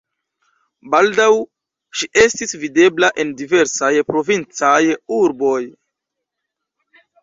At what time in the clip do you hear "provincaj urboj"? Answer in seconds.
4.11-5.57